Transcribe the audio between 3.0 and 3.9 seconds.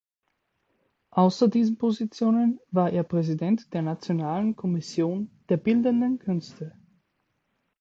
Präsident der